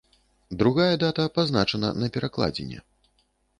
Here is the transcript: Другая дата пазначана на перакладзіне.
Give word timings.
Другая 0.61 0.95
дата 1.03 1.27
пазначана 1.35 1.93
на 2.01 2.11
перакладзіне. 2.17 2.83